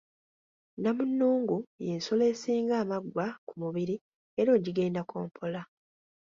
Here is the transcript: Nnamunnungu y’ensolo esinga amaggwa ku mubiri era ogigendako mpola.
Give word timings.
Nnamunnungu 0.77 1.57
y’ensolo 1.85 2.23
esinga 2.31 2.73
amaggwa 2.83 3.25
ku 3.47 3.53
mubiri 3.61 3.95
era 4.39 4.49
ogigendako 4.57 5.15
mpola. 5.27 5.61